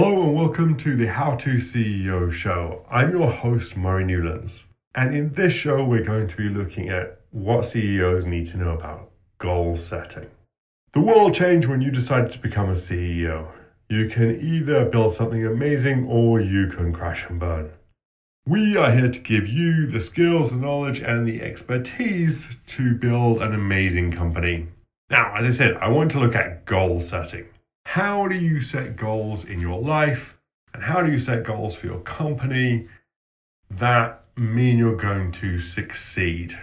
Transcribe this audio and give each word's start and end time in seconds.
Hello 0.00 0.22
and 0.22 0.36
welcome 0.36 0.76
to 0.76 0.94
the 0.94 1.08
How 1.08 1.34
to 1.34 1.54
CEO 1.54 2.30
show. 2.30 2.86
I'm 2.88 3.10
your 3.10 3.32
host, 3.32 3.76
Murray 3.76 4.04
Newlands. 4.04 4.68
And 4.94 5.12
in 5.12 5.32
this 5.32 5.52
show, 5.52 5.84
we're 5.84 6.04
going 6.04 6.28
to 6.28 6.36
be 6.36 6.48
looking 6.48 6.88
at 6.88 7.18
what 7.32 7.66
CEOs 7.66 8.24
need 8.24 8.46
to 8.46 8.58
know 8.58 8.74
about 8.74 9.10
goal 9.38 9.74
setting. 9.74 10.30
The 10.92 11.00
world 11.00 11.34
changed 11.34 11.66
when 11.66 11.80
you 11.80 11.90
decided 11.90 12.30
to 12.30 12.38
become 12.38 12.68
a 12.68 12.74
CEO. 12.74 13.48
You 13.88 14.08
can 14.08 14.40
either 14.40 14.84
build 14.84 15.14
something 15.14 15.44
amazing 15.44 16.06
or 16.06 16.40
you 16.40 16.68
can 16.68 16.92
crash 16.92 17.28
and 17.28 17.40
burn. 17.40 17.72
We 18.46 18.76
are 18.76 18.92
here 18.92 19.10
to 19.10 19.18
give 19.18 19.48
you 19.48 19.88
the 19.88 20.00
skills, 20.00 20.50
the 20.50 20.58
knowledge, 20.58 21.00
and 21.00 21.26
the 21.26 21.42
expertise 21.42 22.46
to 22.66 22.94
build 22.94 23.42
an 23.42 23.52
amazing 23.52 24.12
company. 24.12 24.68
Now, 25.10 25.34
as 25.34 25.44
I 25.44 25.50
said, 25.50 25.76
I 25.78 25.88
want 25.88 26.12
to 26.12 26.20
look 26.20 26.36
at 26.36 26.66
goal 26.66 27.00
setting. 27.00 27.46
How 27.92 28.28
do 28.28 28.36
you 28.36 28.60
set 28.60 28.96
goals 28.96 29.46
in 29.46 29.62
your 29.62 29.80
life? 29.80 30.36
And 30.74 30.82
how 30.82 31.00
do 31.00 31.10
you 31.10 31.18
set 31.18 31.42
goals 31.42 31.74
for 31.74 31.86
your 31.86 32.00
company 32.00 32.86
that 33.70 34.24
mean 34.36 34.76
you're 34.76 34.94
going 34.94 35.32
to 35.32 35.58
succeed? 35.58 36.60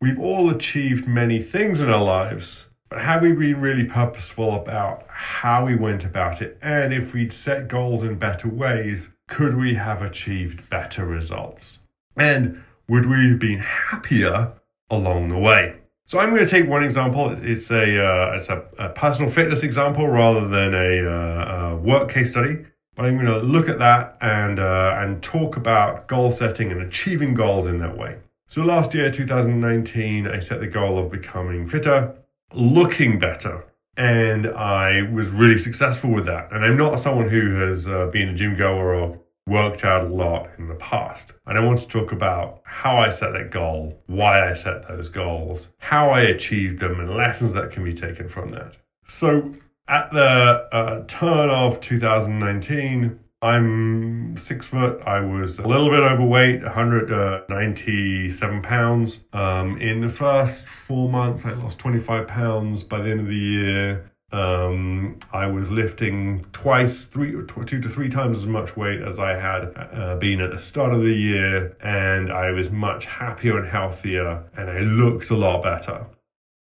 We've 0.00 0.20
all 0.20 0.48
achieved 0.48 1.08
many 1.08 1.42
things 1.42 1.80
in 1.80 1.90
our 1.90 2.04
lives, 2.04 2.68
but 2.88 3.02
have 3.02 3.22
we 3.22 3.32
been 3.32 3.60
really 3.60 3.82
purposeful 3.82 4.54
about 4.54 5.06
how 5.08 5.66
we 5.66 5.74
went 5.74 6.04
about 6.04 6.40
it? 6.40 6.56
And 6.62 6.94
if 6.94 7.14
we'd 7.14 7.32
set 7.32 7.66
goals 7.66 8.04
in 8.04 8.14
better 8.14 8.48
ways, 8.48 9.10
could 9.26 9.56
we 9.56 9.74
have 9.74 10.02
achieved 10.02 10.70
better 10.70 11.04
results? 11.04 11.80
And 12.16 12.62
would 12.86 13.06
we 13.06 13.28
have 13.30 13.40
been 13.40 13.58
happier 13.58 14.52
along 14.88 15.30
the 15.30 15.38
way? 15.38 15.79
So 16.10 16.18
I'm 16.18 16.30
going 16.30 16.44
to 16.44 16.50
take 16.50 16.68
one 16.68 16.82
example. 16.82 17.30
It's, 17.30 17.70
a 17.70 18.04
uh, 18.04 18.34
it's 18.34 18.48
a, 18.48 18.64
a, 18.80 18.88
personal 18.88 19.30
fitness 19.30 19.62
example 19.62 20.08
rather 20.08 20.48
than 20.48 20.74
a, 20.74 21.08
uh, 21.08 21.54
a, 21.54 21.76
work 21.76 22.10
case 22.10 22.32
study. 22.32 22.66
But 22.96 23.04
I'm 23.04 23.14
going 23.14 23.28
to 23.28 23.38
look 23.38 23.68
at 23.68 23.78
that 23.78 24.18
and 24.20 24.58
uh, 24.58 24.96
and 24.98 25.22
talk 25.22 25.56
about 25.56 26.08
goal 26.08 26.32
setting 26.32 26.72
and 26.72 26.82
achieving 26.82 27.34
goals 27.34 27.66
in 27.66 27.78
that 27.78 27.96
way. 27.96 28.16
So 28.48 28.62
last 28.62 28.92
year, 28.92 29.08
2019, 29.08 30.26
I 30.26 30.40
set 30.40 30.58
the 30.58 30.66
goal 30.66 30.98
of 30.98 31.12
becoming 31.12 31.68
fitter, 31.68 32.16
looking 32.54 33.20
better, 33.20 33.64
and 33.96 34.48
I 34.48 35.02
was 35.02 35.28
really 35.28 35.58
successful 35.58 36.10
with 36.10 36.26
that. 36.26 36.50
And 36.50 36.64
I'm 36.64 36.76
not 36.76 36.98
someone 36.98 37.28
who 37.28 37.54
has 37.60 37.86
uh, 37.86 38.06
been 38.06 38.30
a 38.30 38.34
gym 38.34 38.56
goer 38.56 38.96
or 38.96 39.20
worked 39.50 39.84
out 39.84 40.04
a 40.04 40.08
lot 40.08 40.48
in 40.56 40.68
the 40.68 40.76
past. 40.76 41.32
And 41.46 41.58
I 41.58 41.64
want 41.64 41.80
to 41.80 41.88
talk 41.88 42.12
about 42.12 42.62
how 42.64 42.96
I 42.96 43.10
set 43.10 43.32
that 43.32 43.50
goal, 43.50 44.00
why 44.06 44.48
I 44.48 44.54
set 44.54 44.86
those 44.88 45.08
goals, 45.08 45.68
how 45.78 46.10
I 46.10 46.20
achieved 46.20 46.78
them, 46.78 47.00
and 47.00 47.14
lessons 47.14 47.52
that 47.54 47.72
can 47.72 47.84
be 47.84 47.92
taken 47.92 48.28
from 48.28 48.52
that. 48.52 48.76
So, 49.06 49.54
at 49.88 50.12
the 50.12 50.68
uh, 50.72 51.04
turn 51.08 51.50
of 51.50 51.80
2019, 51.80 53.18
I'm 53.42 54.36
six 54.36 54.66
foot. 54.66 55.00
I 55.06 55.20
was 55.20 55.58
a 55.58 55.66
little 55.66 55.88
bit 55.88 56.00
overweight, 56.00 56.62
197 56.62 58.62
pounds. 58.62 59.20
Um, 59.32 59.80
in 59.80 60.00
the 60.00 60.10
first 60.10 60.66
four 60.66 61.08
months, 61.08 61.46
I 61.46 61.54
lost 61.54 61.78
25 61.78 62.28
pounds. 62.28 62.82
By 62.82 63.00
the 63.00 63.10
end 63.10 63.20
of 63.20 63.28
the 63.28 63.34
year, 63.34 64.09
um, 64.32 65.18
I 65.32 65.46
was 65.46 65.70
lifting 65.70 66.44
twice, 66.52 67.04
three, 67.04 67.32
two 67.66 67.80
to 67.80 67.88
three 67.88 68.08
times 68.08 68.38
as 68.38 68.46
much 68.46 68.76
weight 68.76 69.00
as 69.00 69.18
I 69.18 69.34
had 69.34 69.72
uh, 69.76 70.16
been 70.16 70.40
at 70.40 70.50
the 70.50 70.58
start 70.58 70.92
of 70.92 71.02
the 71.02 71.14
year, 71.14 71.76
and 71.80 72.32
I 72.32 72.50
was 72.52 72.70
much 72.70 73.06
happier 73.06 73.58
and 73.58 73.68
healthier, 73.68 74.44
and 74.56 74.70
I 74.70 74.80
looked 74.80 75.30
a 75.30 75.36
lot 75.36 75.62
better. 75.62 76.06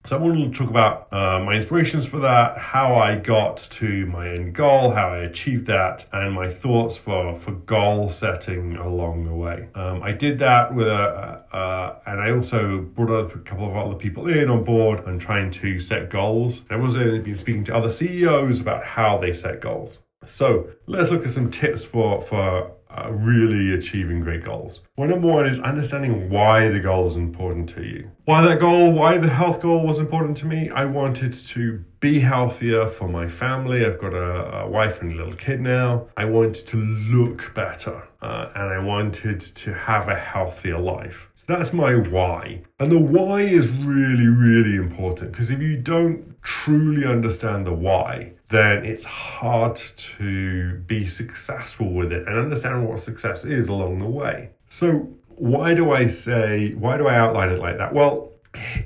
So 0.06 0.17
I 0.17 0.20
wanted 0.20 0.53
to 0.53 0.59
talk 0.59 0.70
about 0.70 1.09
uh, 1.12 1.41
my 1.45 1.55
inspirations 1.55 2.06
for 2.06 2.20
that, 2.20 2.56
how 2.56 2.95
I 2.95 3.17
got 3.17 3.59
to 3.59 4.06
my 4.06 4.31
end 4.31 4.55
goal, 4.55 4.93
how 4.93 5.11
I 5.11 5.19
achieved 5.19 5.67
that, 5.67 6.06
and 6.11 6.33
my 6.33 6.48
thoughts 6.48 6.97
for, 6.97 7.37
for 7.37 7.53
goal 7.53 8.09
setting 8.09 8.77
along 8.77 9.27
the 9.27 9.34
way. 9.34 9.69
Um, 9.75 10.03
I 10.03 10.12
did 10.12 10.39
that 10.39 10.75
with 10.75 10.89
a, 10.89 12.01
and 12.06 12.21
I 12.21 12.33
also 12.33 12.81
brought 12.81 13.11
a 13.11 13.39
couple 13.41 13.69
of 13.69 13.77
other 13.77 13.94
people 13.94 14.27
in 14.27 14.49
on 14.49 14.65
board 14.65 15.06
and 15.06 15.21
trying 15.21 15.50
to 15.53 15.78
set 15.78 16.09
goals. 16.09 16.62
I've 16.71 16.83
also 16.83 17.21
been 17.21 17.34
speaking 17.34 17.65
to 17.65 17.75
other 17.75 17.91
CEOs 17.91 18.59
about 18.59 18.83
how 18.83 19.19
they 19.19 19.34
set 19.34 19.60
goals. 19.60 20.00
So 20.27 20.71
let's 20.87 21.10
look 21.10 21.25
at 21.25 21.31
some 21.31 21.50
tips 21.50 21.84
for, 21.84 22.22
for 22.22 22.72
really 23.11 23.75
achieving 23.75 24.21
great 24.21 24.45
goals. 24.45 24.81
Well, 24.97 25.09
number 25.09 25.28
one 25.28 25.47
is 25.47 25.61
understanding 25.61 26.28
why 26.31 26.69
the 26.69 26.81
goal 26.81 27.06
is 27.06 27.17
important 27.17 27.69
to 27.71 27.83
you. 27.83 28.11
Why 28.25 28.43
that 28.43 28.61
goal, 28.61 28.93
why 28.93 29.19
the 29.19 29.28
health 29.28 29.61
goal 29.61 29.87
was 29.87 29.99
important 29.99 30.37
to 30.39 30.47
me. 30.47 30.71
I 30.71 30.84
wanted 30.84 31.33
to 31.33 31.84
be 32.01 32.21
healthier 32.21 32.87
for 32.87 33.09
my 33.09 33.28
family. 33.28 33.84
I've 33.84 34.01
got 34.01 34.15
a, 34.15 34.62
a 34.62 34.69
wife 34.69 35.01
and 35.01 35.12
a 35.12 35.17
little 35.17 35.34
kid 35.34 35.61
now. 35.61 36.09
I 36.17 36.25
wanted 36.25 36.67
to 36.67 36.77
look 36.77 37.55
better 37.55 38.09
uh, 38.23 38.51
and 38.55 38.73
I 38.73 38.78
wanted 38.78 39.41
to 39.41 39.75
have 39.75 40.09
a 40.09 40.17
healthier 40.17 40.78
life. 40.78 41.28
So 41.37 41.45
that's 41.49 41.72
my 41.72 41.95
why. 41.95 42.62
And 42.78 42.93
the 42.93 42.99
why 42.99 43.41
is 43.41 43.71
really, 43.71 44.28
really 44.28 44.77
important 44.77 45.33
because 45.33 45.51
if 45.51 45.61
you 45.61 45.77
don't 45.77 46.29
truly 46.43 47.06
understand 47.06 47.67
the 47.67 47.73
why, 47.73 48.33
then 48.49 48.84
it's 48.84 49.05
hard 49.05 49.77
to 49.77 50.75
be 50.87 51.06
successful 51.06 51.93
with 51.93 52.12
it 52.12 52.27
and 52.27 52.39
understand 52.39 52.89
what 52.89 53.01
success 53.01 53.45
is 53.45 53.69
along 53.69 53.99
the 53.99 54.06
way. 54.06 54.51
So, 54.69 55.09
why 55.28 55.75
do 55.75 55.91
I 55.93 56.06
say, 56.06 56.75
why 56.75 56.97
do 56.99 57.06
I 57.06 57.17
outline 57.17 57.51
it 57.51 57.59
like 57.59 57.78
that? 57.78 57.95
Well, 57.95 58.33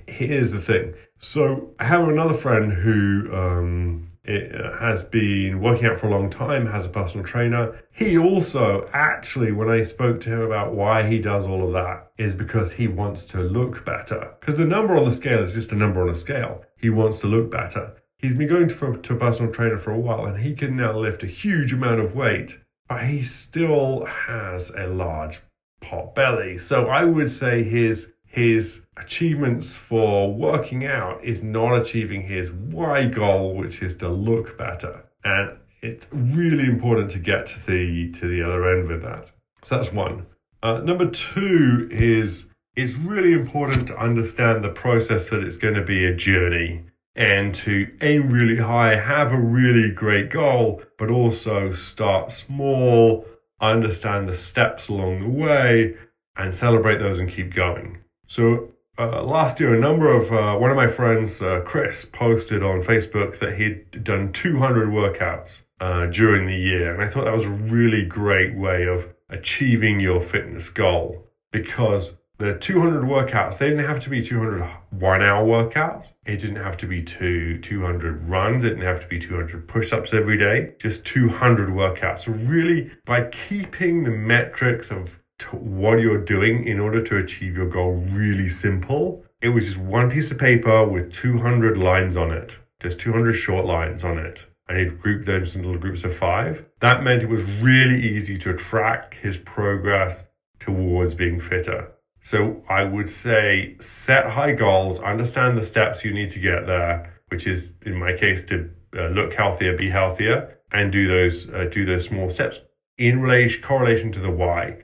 here's 0.06 0.52
the 0.52 0.60
thing. 0.60 0.94
So, 1.18 1.70
I 1.78 1.84
have 1.84 2.08
another 2.08 2.34
friend 2.34 2.72
who, 2.72 3.34
um, 3.34 4.10
it 4.24 4.58
uh, 4.58 4.78
has 4.78 5.04
been 5.04 5.60
working 5.60 5.86
out 5.86 5.98
for 5.98 6.06
a 6.06 6.10
long 6.10 6.30
time, 6.30 6.66
has 6.66 6.86
a 6.86 6.90
personal 6.90 7.26
trainer. 7.26 7.78
He 7.92 8.16
also, 8.16 8.88
actually, 8.92 9.52
when 9.52 9.68
I 9.68 9.82
spoke 9.82 10.20
to 10.22 10.30
him 10.30 10.40
about 10.40 10.74
why 10.74 11.06
he 11.06 11.18
does 11.18 11.46
all 11.46 11.64
of 11.64 11.72
that, 11.72 12.10
is 12.16 12.34
because 12.34 12.72
he 12.72 12.88
wants 12.88 13.24
to 13.26 13.40
look 13.40 13.84
better. 13.84 14.34
Because 14.40 14.56
the 14.56 14.64
number 14.64 14.96
on 14.96 15.04
the 15.04 15.12
scale 15.12 15.42
is 15.42 15.54
just 15.54 15.72
a 15.72 15.76
number 15.76 16.02
on 16.02 16.08
a 16.08 16.14
scale. 16.14 16.62
He 16.78 16.90
wants 16.90 17.20
to 17.20 17.26
look 17.26 17.50
better. 17.50 17.96
He's 18.18 18.34
been 18.34 18.48
going 18.48 18.68
to, 18.68 18.96
to 18.96 19.14
a 19.14 19.18
personal 19.18 19.52
trainer 19.52 19.76
for 19.76 19.90
a 19.90 19.98
while 19.98 20.24
and 20.24 20.38
he 20.38 20.54
can 20.54 20.76
now 20.76 20.98
lift 20.98 21.22
a 21.22 21.26
huge 21.26 21.74
amount 21.74 22.00
of 22.00 22.14
weight, 22.14 22.58
but 22.88 23.04
he 23.04 23.20
still 23.20 24.06
has 24.06 24.70
a 24.70 24.86
large 24.86 25.42
pot 25.82 26.14
belly. 26.14 26.56
So 26.56 26.86
I 26.86 27.04
would 27.04 27.30
say 27.30 27.62
his 27.62 28.08
his 28.34 28.80
achievements 28.96 29.76
for 29.76 30.34
working 30.34 30.84
out 30.84 31.22
is 31.22 31.40
not 31.40 31.80
achieving 31.80 32.22
his 32.22 32.50
why 32.50 33.06
goal, 33.06 33.54
which 33.54 33.80
is 33.80 33.94
to 33.94 34.08
look 34.08 34.58
better. 34.58 35.04
And 35.22 35.56
it's 35.82 36.08
really 36.10 36.64
important 36.64 37.12
to 37.12 37.20
get 37.20 37.46
to 37.46 37.60
the 37.64 38.10
to 38.10 38.26
the 38.26 38.42
other 38.42 38.68
end 38.68 38.88
with 38.88 39.02
that. 39.02 39.30
So 39.62 39.76
that's 39.76 39.92
one. 39.92 40.26
Uh, 40.64 40.78
number 40.78 41.08
two 41.08 41.88
is 41.92 42.46
it's 42.74 42.94
really 42.94 43.32
important 43.32 43.86
to 43.86 43.96
understand 43.96 44.64
the 44.64 44.70
process 44.70 45.26
that 45.26 45.44
it's 45.44 45.56
going 45.56 45.74
to 45.74 45.84
be 45.84 46.04
a 46.04 46.12
journey 46.12 46.86
and 47.14 47.54
to 47.54 47.96
aim 48.00 48.30
really 48.30 48.56
high, 48.56 48.96
have 48.96 49.30
a 49.30 49.40
really 49.40 49.92
great 49.92 50.30
goal, 50.30 50.82
but 50.98 51.08
also 51.08 51.70
start 51.70 52.32
small, 52.32 53.24
understand 53.60 54.28
the 54.28 54.34
steps 54.34 54.88
along 54.88 55.20
the 55.20 55.28
way, 55.28 55.94
and 56.34 56.52
celebrate 56.52 56.98
those 56.98 57.20
and 57.20 57.30
keep 57.30 57.54
going. 57.54 57.98
So 58.34 58.72
uh, 58.98 59.22
last 59.22 59.60
year, 59.60 59.72
a 59.72 59.78
number 59.78 60.12
of 60.12 60.32
uh, 60.32 60.58
one 60.58 60.72
of 60.72 60.76
my 60.76 60.88
friends, 60.88 61.40
uh, 61.40 61.60
Chris, 61.60 62.04
posted 62.04 62.64
on 62.64 62.82
Facebook 62.82 63.38
that 63.38 63.58
he'd 63.58 64.02
done 64.02 64.32
200 64.32 64.88
workouts 64.88 65.62
uh, 65.78 66.06
during 66.06 66.46
the 66.46 66.56
year, 66.56 66.92
and 66.92 67.00
I 67.00 67.06
thought 67.06 67.26
that 67.26 67.32
was 67.32 67.44
a 67.44 67.50
really 67.50 68.04
great 68.04 68.56
way 68.56 68.88
of 68.88 69.14
achieving 69.30 70.00
your 70.00 70.20
fitness 70.20 70.68
goal 70.68 71.30
because 71.52 72.16
the 72.38 72.58
200 72.58 73.04
workouts 73.04 73.56
they 73.56 73.68
didn't 73.68 73.86
have 73.86 74.00
to 74.00 74.10
be 74.10 74.20
200 74.20 74.68
one 74.90 75.22
hour 75.22 75.46
workouts. 75.46 76.14
It 76.26 76.40
didn't 76.40 76.56
have 76.56 76.76
to 76.78 76.88
be 76.88 77.02
two 77.02 77.60
200 77.60 78.22
runs. 78.22 78.64
It 78.64 78.70
didn't 78.70 78.82
have 78.82 79.02
to 79.02 79.08
be 79.08 79.18
200 79.18 79.68
push-ups 79.68 80.12
every 80.12 80.38
day. 80.38 80.74
Just 80.80 81.04
200 81.04 81.68
workouts. 81.68 82.24
So 82.24 82.32
really 82.32 82.90
by 83.04 83.28
keeping 83.28 84.02
the 84.02 84.10
metrics 84.10 84.90
of 84.90 85.20
what 85.52 86.00
you're 86.00 86.24
doing 86.24 86.66
in 86.66 86.80
order 86.80 87.02
to 87.02 87.18
achieve 87.18 87.56
your 87.56 87.68
goal 87.68 87.92
really 87.92 88.48
simple. 88.48 89.24
It 89.40 89.50
was 89.50 89.66
just 89.66 89.78
one 89.78 90.10
piece 90.10 90.30
of 90.30 90.38
paper 90.38 90.86
with 90.86 91.12
200 91.12 91.76
lines 91.76 92.16
on 92.16 92.30
it, 92.30 92.58
just 92.80 92.98
200 93.00 93.32
short 93.32 93.64
lines 93.64 94.04
on 94.04 94.18
it. 94.18 94.46
And 94.68 94.78
he'd 94.78 95.00
group 95.00 95.26
those 95.26 95.54
into 95.54 95.68
little 95.68 95.82
groups 95.82 96.04
of 96.04 96.16
five. 96.16 96.64
That 96.80 97.02
meant 97.02 97.22
it 97.22 97.28
was 97.28 97.44
really 97.44 98.02
easy 98.02 98.38
to 98.38 98.54
track 98.54 99.18
his 99.20 99.36
progress 99.36 100.24
towards 100.58 101.14
being 101.14 101.38
fitter. 101.40 101.92
So 102.22 102.64
I 102.70 102.84
would 102.84 103.10
say 103.10 103.76
set 103.80 104.30
high 104.30 104.52
goals, 104.52 104.98
understand 105.00 105.58
the 105.58 105.64
steps 105.66 106.04
you 106.04 106.12
need 106.14 106.30
to 106.30 106.38
get 106.38 106.66
there, 106.66 107.20
which 107.28 107.46
is 107.46 107.74
in 107.84 107.98
my 107.98 108.14
case 108.14 108.42
to 108.44 108.70
uh, 108.96 109.08
look 109.08 109.34
healthier, 109.34 109.76
be 109.76 109.90
healthier, 109.90 110.58
and 110.72 110.90
do 110.90 111.06
those 111.06 111.50
uh, 111.50 111.68
do 111.70 111.84
those 111.84 112.06
small 112.06 112.30
steps 112.30 112.60
in 112.96 113.20
relation 113.20 113.62
correlation 113.62 114.10
to 114.12 114.20
the 114.20 114.30
why. 114.30 114.78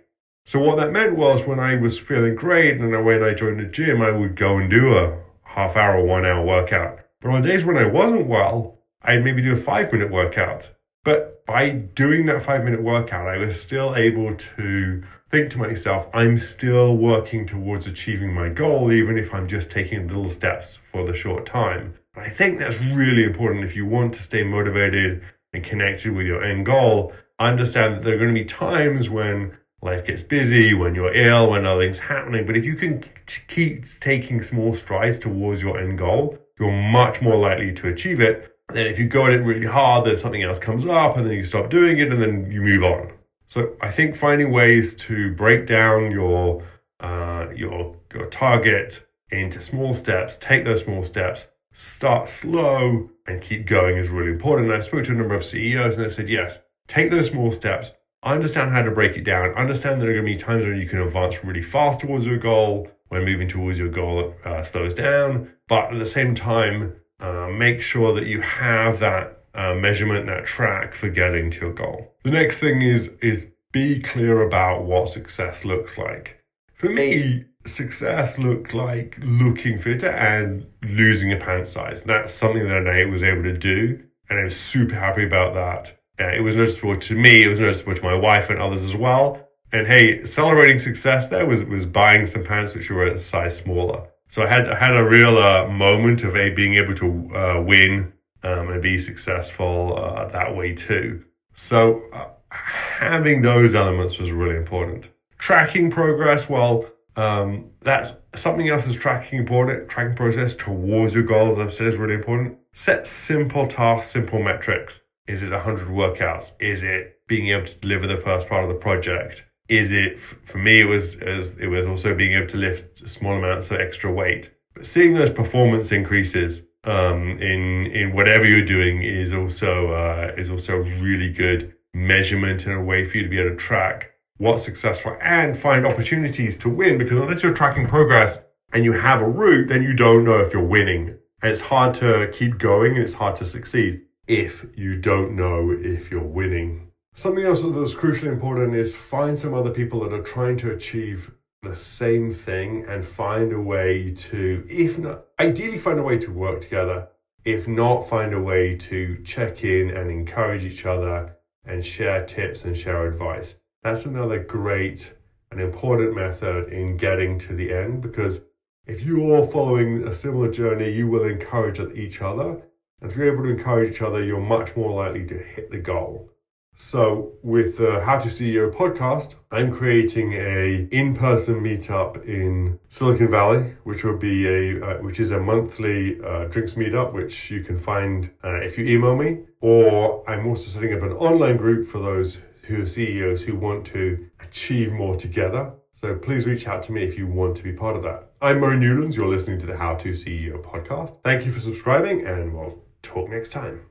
So 0.46 0.58
what 0.58 0.76
that 0.78 0.92
meant 0.92 1.16
was 1.16 1.46
when 1.46 1.60
I 1.60 1.76
was 1.76 1.98
feeling 1.98 2.34
great 2.34 2.76
and 2.76 3.04
when 3.04 3.22
I 3.22 3.34
joined 3.34 3.60
the 3.60 3.64
gym, 3.64 4.02
I 4.02 4.10
would 4.10 4.34
go 4.34 4.58
and 4.58 4.68
do 4.70 4.96
a 4.96 5.18
half 5.44 5.76
hour, 5.76 6.02
one 6.02 6.24
hour 6.24 6.44
workout. 6.44 7.00
But 7.20 7.30
on 7.30 7.42
days 7.42 7.64
when 7.64 7.76
I 7.76 7.86
wasn't 7.86 8.26
well, 8.26 8.78
I'd 9.02 9.24
maybe 9.24 9.42
do 9.42 9.52
a 9.52 9.56
five 9.56 9.92
minute 9.92 10.10
workout. 10.10 10.70
But 11.04 11.46
by 11.46 11.70
doing 11.70 12.26
that 12.26 12.42
five 12.42 12.64
minute 12.64 12.82
workout, 12.82 13.26
I 13.26 13.38
was 13.38 13.60
still 13.60 13.94
able 13.94 14.34
to 14.34 15.02
think 15.30 15.50
to 15.50 15.58
myself, 15.58 16.08
I'm 16.12 16.36
still 16.38 16.96
working 16.96 17.46
towards 17.46 17.86
achieving 17.86 18.34
my 18.34 18.48
goal, 18.48 18.92
even 18.92 19.16
if 19.16 19.32
I'm 19.32 19.46
just 19.46 19.70
taking 19.70 20.08
little 20.08 20.28
steps 20.28 20.76
for 20.76 21.04
the 21.04 21.14
short 21.14 21.46
time. 21.46 21.94
I 22.16 22.28
think 22.28 22.58
that's 22.58 22.80
really 22.80 23.24
important 23.24 23.64
if 23.64 23.76
you 23.76 23.86
want 23.86 24.14
to 24.14 24.22
stay 24.22 24.42
motivated 24.42 25.22
and 25.52 25.64
connected 25.64 26.12
with 26.12 26.26
your 26.26 26.42
end 26.42 26.66
goal. 26.66 27.12
Understand 27.38 27.94
that 27.94 28.02
there 28.02 28.14
are 28.14 28.18
going 28.18 28.34
to 28.34 28.40
be 28.40 28.44
times 28.44 29.08
when 29.08 29.56
life 29.82 30.04
gets 30.04 30.22
busy, 30.22 30.74
when 30.74 30.94
you're 30.94 31.14
ill, 31.14 31.50
when 31.50 31.62
nothing's 31.62 31.98
happening. 31.98 32.46
But 32.46 32.56
if 32.56 32.64
you 32.64 32.74
can 32.74 33.04
keep 33.48 33.84
taking 34.00 34.42
small 34.42 34.74
strides 34.74 35.18
towards 35.18 35.62
your 35.62 35.78
end 35.78 35.98
goal, 35.98 36.38
you're 36.58 36.70
much 36.70 37.22
more 37.22 37.36
likely 37.36 37.72
to 37.72 37.88
achieve 37.88 38.20
it 38.20 38.54
than 38.68 38.86
if 38.86 38.98
you 38.98 39.06
go 39.06 39.26
at 39.26 39.32
it 39.32 39.42
really 39.42 39.66
hard, 39.66 40.06
then 40.06 40.16
something 40.16 40.42
else 40.42 40.58
comes 40.58 40.84
up 40.86 41.16
and 41.16 41.26
then 41.26 41.34
you 41.34 41.44
stop 41.44 41.70
doing 41.70 41.98
it 41.98 42.12
and 42.12 42.20
then 42.20 42.50
you 42.50 42.60
move 42.60 42.82
on. 42.82 43.12
So 43.48 43.74
I 43.80 43.90
think 43.90 44.14
finding 44.14 44.52
ways 44.52 44.94
to 44.94 45.34
break 45.34 45.66
down 45.66 46.10
your 46.10 46.62
uh, 47.00 47.48
your 47.54 47.96
your 48.14 48.26
target 48.26 49.04
into 49.30 49.60
small 49.60 49.94
steps, 49.94 50.36
take 50.36 50.64
those 50.64 50.84
small 50.84 51.02
steps, 51.02 51.48
start 51.72 52.28
slow, 52.28 53.10
and 53.26 53.40
keep 53.40 53.66
going 53.66 53.96
is 53.96 54.08
really 54.08 54.30
important. 54.30 54.68
And 54.68 54.76
I 54.76 54.80
spoke 54.80 55.04
to 55.04 55.12
a 55.12 55.14
number 55.14 55.34
of 55.34 55.44
CEOs 55.44 55.96
and 55.96 56.04
they 56.04 56.10
said, 56.10 56.28
yes, 56.28 56.58
take 56.86 57.10
those 57.10 57.28
small 57.28 57.52
steps, 57.52 57.92
understand 58.22 58.70
how 58.70 58.82
to 58.82 58.90
break 58.90 59.16
it 59.16 59.24
down, 59.24 59.54
understand 59.54 60.00
there 60.00 60.10
are 60.10 60.14
going 60.14 60.26
to 60.26 60.32
be 60.32 60.36
times 60.36 60.66
when 60.66 60.76
you 60.76 60.86
can 60.86 61.00
advance 61.00 61.42
really 61.44 61.62
fast 61.62 62.00
towards 62.00 62.26
your 62.26 62.38
goal, 62.38 62.88
when 63.08 63.24
moving 63.24 63.48
towards 63.48 63.78
your 63.78 63.88
goal 63.88 64.34
uh, 64.44 64.62
slows 64.62 64.94
down, 64.94 65.50
but 65.68 65.92
at 65.92 65.98
the 65.98 66.06
same 66.06 66.34
time, 66.34 66.96
uh, 67.18 67.48
make 67.48 67.82
sure 67.82 68.14
that 68.14 68.26
you 68.26 68.40
have 68.40 68.98
that 69.00 69.44
uh, 69.54 69.74
measurement, 69.74 70.26
that 70.26 70.46
track 70.46 70.94
for 70.94 71.08
getting 71.08 71.50
to 71.50 71.60
your 71.60 71.72
goal. 71.72 72.14
The 72.24 72.30
next 72.30 72.58
thing 72.58 72.82
is 72.82 73.16
is 73.20 73.52
be 73.72 74.00
clear 74.00 74.42
about 74.42 74.84
what 74.84 75.08
success 75.08 75.64
looks 75.64 75.96
like. 75.98 76.42
For 76.74 76.88
me, 76.88 77.44
success 77.66 78.38
looked 78.38 78.72
like 78.74 79.18
looking 79.22 79.78
fitter 79.78 80.08
and 80.08 80.66
losing 80.82 81.32
a 81.32 81.36
pant 81.36 81.68
size. 81.68 82.02
That's 82.02 82.32
something 82.32 82.66
that 82.68 82.88
I 82.88 83.04
was 83.04 83.22
able 83.22 83.42
to 83.42 83.56
do, 83.56 84.02
and 84.28 84.38
I 84.38 84.44
was 84.44 84.58
super 84.58 84.94
happy 84.94 85.24
about 85.24 85.54
that. 85.54 85.99
Uh, 86.20 86.28
it 86.28 86.42
was 86.42 86.54
noticeable 86.54 86.96
to 86.96 87.14
me. 87.14 87.44
It 87.44 87.48
was 87.48 87.60
noticeable 87.60 87.94
to 87.94 88.02
my 88.02 88.14
wife 88.14 88.50
and 88.50 88.60
others 88.60 88.84
as 88.84 88.94
well. 88.94 89.48
And 89.72 89.86
hey, 89.86 90.24
celebrating 90.24 90.78
success 90.78 91.28
there 91.28 91.46
was 91.46 91.64
was 91.64 91.86
buying 91.86 92.26
some 92.26 92.44
pants 92.44 92.74
which 92.74 92.90
were 92.90 93.04
a 93.04 93.18
size 93.18 93.56
smaller. 93.56 94.08
So 94.28 94.42
I 94.42 94.48
had 94.48 94.68
I 94.68 94.78
had 94.78 94.96
a 94.96 95.04
real 95.04 95.38
uh, 95.38 95.68
moment 95.68 96.24
of 96.24 96.36
a 96.36 96.50
being 96.50 96.74
able 96.74 96.94
to 96.94 97.36
uh, 97.36 97.62
win 97.62 98.12
um, 98.42 98.68
and 98.70 98.82
be 98.82 98.98
successful 98.98 99.96
uh, 99.96 100.26
that 100.28 100.56
way 100.56 100.74
too. 100.74 101.24
So 101.54 102.02
uh, 102.12 102.28
having 102.50 103.42
those 103.42 103.74
elements 103.74 104.18
was 104.18 104.32
really 104.32 104.56
important. 104.56 105.08
Tracking 105.38 105.90
progress, 105.90 106.50
well, 106.50 106.86
um, 107.16 107.70
that's 107.80 108.12
something 108.34 108.68
else 108.68 108.86
is 108.86 108.96
tracking 108.96 109.38
important. 109.38 109.88
Tracking 109.88 110.14
process 110.14 110.54
towards 110.54 111.14
your 111.14 111.24
goals, 111.24 111.58
I've 111.58 111.72
said, 111.72 111.86
is 111.86 111.96
really 111.96 112.14
important. 112.14 112.58
Set 112.72 113.06
simple 113.06 113.66
tasks, 113.66 114.12
simple 114.12 114.42
metrics. 114.42 115.02
Is 115.30 115.44
it 115.44 115.52
100 115.52 115.86
workouts? 115.86 116.50
Is 116.58 116.82
it 116.82 117.20
being 117.28 117.46
able 117.48 117.64
to 117.64 117.78
deliver 117.78 118.08
the 118.08 118.16
first 118.16 118.48
part 118.48 118.64
of 118.64 118.68
the 118.68 118.74
project? 118.74 119.44
Is 119.68 119.92
it 119.92 120.18
for 120.18 120.58
me? 120.58 120.80
It 120.80 120.86
was 120.86 121.20
as 121.20 121.56
it 121.56 121.68
was 121.68 121.86
also 121.86 122.16
being 122.16 122.32
able 122.32 122.48
to 122.48 122.56
lift 122.56 123.08
small 123.08 123.34
amounts 123.34 123.70
of 123.70 123.78
extra 123.78 124.10
weight. 124.10 124.50
But 124.74 124.86
seeing 124.86 125.14
those 125.14 125.30
performance 125.30 125.92
increases 125.92 126.62
um, 126.82 127.28
in 127.38 127.86
in 127.92 128.12
whatever 128.12 128.44
you're 128.44 128.64
doing 128.64 129.04
is 129.04 129.32
also 129.32 129.92
uh, 129.92 130.32
is 130.36 130.50
also 130.50 130.78
really 130.78 131.32
good 131.32 131.74
measurement 131.94 132.66
and 132.66 132.74
a 132.74 132.80
way 132.80 133.04
for 133.04 133.18
you 133.18 133.22
to 133.22 133.28
be 133.28 133.38
able 133.38 133.50
to 133.50 133.56
track 133.56 134.10
what's 134.38 134.64
successful 134.64 135.16
and 135.20 135.56
find 135.56 135.86
opportunities 135.86 136.56
to 136.56 136.68
win. 136.68 136.98
Because 136.98 137.18
unless 137.18 137.44
you're 137.44 137.54
tracking 137.54 137.86
progress 137.86 138.40
and 138.72 138.84
you 138.84 138.94
have 138.94 139.22
a 139.22 139.28
route, 139.28 139.68
then 139.68 139.84
you 139.84 139.94
don't 139.94 140.24
know 140.24 140.40
if 140.40 140.52
you're 140.52 140.72
winning, 140.76 141.10
and 141.40 141.52
it's 141.52 141.60
hard 141.60 141.94
to 141.94 142.28
keep 142.32 142.58
going 142.58 142.94
and 142.94 143.04
it's 143.04 143.14
hard 143.14 143.36
to 143.36 143.44
succeed 143.44 144.02
if 144.30 144.64
you 144.76 144.94
don't 144.94 145.34
know 145.34 145.72
if 145.72 146.08
you're 146.08 146.22
winning. 146.22 146.92
Something 147.16 147.44
else 147.44 147.62
that's 147.62 147.96
crucially 147.96 148.30
important 148.32 148.76
is 148.76 148.94
find 148.94 149.36
some 149.36 149.52
other 149.52 149.72
people 149.72 149.98
that 150.00 150.12
are 150.12 150.22
trying 150.22 150.56
to 150.58 150.70
achieve 150.70 151.32
the 151.62 151.74
same 151.74 152.30
thing 152.30 152.84
and 152.88 153.04
find 153.04 153.52
a 153.52 153.60
way 153.60 154.08
to, 154.08 154.64
if 154.70 154.96
not, 154.96 155.24
ideally 155.40 155.78
find 155.78 155.98
a 155.98 156.04
way 156.04 156.16
to 156.16 156.30
work 156.30 156.60
together. 156.60 157.08
If 157.44 157.66
not, 157.66 158.08
find 158.08 158.32
a 158.32 158.40
way 158.40 158.76
to 158.76 159.20
check 159.24 159.64
in 159.64 159.90
and 159.90 160.08
encourage 160.08 160.64
each 160.64 160.86
other 160.86 161.36
and 161.64 161.84
share 161.84 162.24
tips 162.24 162.64
and 162.64 162.78
share 162.78 163.08
advice. 163.08 163.56
That's 163.82 164.06
another 164.06 164.38
great 164.38 165.12
and 165.50 165.60
important 165.60 166.14
method 166.14 166.72
in 166.72 166.96
getting 166.96 167.36
to 167.40 167.52
the 167.52 167.72
end 167.72 168.00
because 168.00 168.42
if 168.86 169.02
you're 169.02 169.44
following 169.44 170.06
a 170.06 170.14
similar 170.14 170.52
journey, 170.52 170.90
you 170.90 171.08
will 171.08 171.24
encourage 171.24 171.80
each 171.96 172.22
other. 172.22 172.62
And 173.00 173.10
if 173.10 173.16
you're 173.16 173.32
able 173.32 173.44
to 173.44 173.50
encourage 173.50 173.90
each 173.90 174.02
other, 174.02 174.22
you're 174.22 174.40
much 174.40 174.76
more 174.76 174.92
likely 174.92 175.24
to 175.26 175.38
hit 175.38 175.70
the 175.70 175.78
goal. 175.78 176.30
So 176.74 177.32
with 177.42 177.76
the 177.76 178.00
How 178.04 178.18
to 178.18 178.28
CEO 178.28 178.72
podcast, 178.72 179.34
I'm 179.50 179.70
creating 179.70 180.32
a 180.32 180.88
in-person 180.90 181.60
meetup 181.60 182.24
in 182.24 182.78
Silicon 182.88 183.30
Valley, 183.30 183.74
which 183.84 184.02
will 184.02 184.16
be 184.16 184.46
a 184.46 184.82
uh, 184.82 184.94
which 185.02 185.20
is 185.20 185.30
a 185.30 185.38
monthly 185.38 186.18
uh, 186.22 186.46
drinks 186.46 186.74
meetup, 186.74 187.12
which 187.12 187.50
you 187.50 187.62
can 187.62 187.76
find 187.76 188.30
uh, 188.42 188.54
if 188.54 188.78
you 188.78 188.86
email 188.86 189.14
me. 189.14 189.40
Or 189.60 190.24
I'm 190.26 190.46
also 190.46 190.70
setting 190.70 190.94
up 190.94 191.02
an 191.02 191.12
online 191.12 191.58
group 191.58 191.86
for 191.86 191.98
those 191.98 192.38
who 192.62 192.82
are 192.82 192.86
CEOs 192.86 193.42
who 193.42 193.56
want 193.56 193.84
to 193.88 194.30
achieve 194.40 194.92
more 194.92 195.14
together. 195.14 195.74
So 195.92 196.14
please 196.14 196.46
reach 196.46 196.66
out 196.66 196.82
to 196.84 196.92
me 196.92 197.02
if 197.02 197.18
you 197.18 197.26
want 197.26 197.58
to 197.58 197.62
be 197.62 197.72
part 197.72 197.96
of 197.96 198.02
that. 198.04 198.30
I'm 198.40 198.60
Murray 198.60 198.78
Newlands. 198.78 199.16
You're 199.16 199.28
listening 199.28 199.58
to 199.58 199.66
the 199.66 199.76
How 199.76 199.96
to 199.96 200.12
CEO 200.12 200.62
podcast. 200.62 201.18
Thank 201.22 201.44
you 201.44 201.52
for 201.52 201.60
subscribing, 201.60 202.26
and 202.26 202.54
we'll 202.54 202.82
talk 203.02 203.28
next 203.30 203.50
time. 203.50 203.89